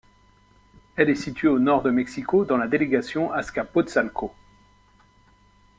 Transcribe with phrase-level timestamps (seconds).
[0.95, 4.33] Elle est située au nord de Mexico, dans la délégation Azcapotzalco.